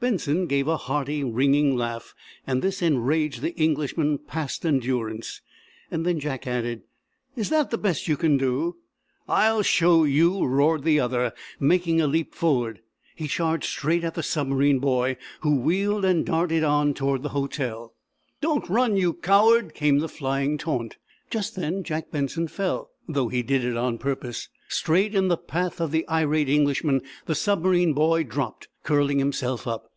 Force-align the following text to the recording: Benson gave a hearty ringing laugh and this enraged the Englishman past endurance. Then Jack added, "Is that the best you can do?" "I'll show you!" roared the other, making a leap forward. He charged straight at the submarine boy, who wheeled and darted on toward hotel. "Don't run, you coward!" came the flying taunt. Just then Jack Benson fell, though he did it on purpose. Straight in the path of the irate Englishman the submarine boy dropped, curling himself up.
Benson 0.00 0.46
gave 0.48 0.68
a 0.68 0.76
hearty 0.76 1.24
ringing 1.24 1.76
laugh 1.78 2.14
and 2.46 2.60
this 2.60 2.82
enraged 2.82 3.40
the 3.40 3.54
Englishman 3.56 4.18
past 4.18 4.66
endurance. 4.66 5.40
Then 5.88 6.20
Jack 6.20 6.46
added, 6.46 6.82
"Is 7.36 7.48
that 7.48 7.70
the 7.70 7.78
best 7.78 8.06
you 8.06 8.18
can 8.18 8.36
do?" 8.36 8.76
"I'll 9.26 9.62
show 9.62 10.04
you!" 10.04 10.44
roared 10.44 10.82
the 10.82 11.00
other, 11.00 11.32
making 11.58 12.02
a 12.02 12.06
leap 12.06 12.34
forward. 12.34 12.82
He 13.14 13.26
charged 13.26 13.64
straight 13.64 14.04
at 14.04 14.12
the 14.14 14.22
submarine 14.22 14.78
boy, 14.78 15.16
who 15.40 15.56
wheeled 15.58 16.04
and 16.04 16.26
darted 16.26 16.62
on 16.64 16.92
toward 16.92 17.24
hotel. 17.24 17.94
"Don't 18.42 18.68
run, 18.68 18.98
you 18.98 19.14
coward!" 19.14 19.72
came 19.72 20.00
the 20.00 20.08
flying 20.10 20.58
taunt. 20.58 20.98
Just 21.30 21.56
then 21.56 21.82
Jack 21.82 22.10
Benson 22.10 22.48
fell, 22.48 22.90
though 23.08 23.28
he 23.28 23.42
did 23.42 23.64
it 23.64 23.78
on 23.78 23.96
purpose. 23.96 24.50
Straight 24.68 25.14
in 25.14 25.28
the 25.28 25.38
path 25.38 25.80
of 25.80 25.92
the 25.92 26.06
irate 26.10 26.50
Englishman 26.50 27.00
the 27.24 27.34
submarine 27.34 27.94
boy 27.94 28.22
dropped, 28.24 28.68
curling 28.82 29.18
himself 29.18 29.66
up. 29.66 29.90